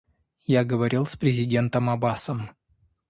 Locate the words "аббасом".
1.91-2.49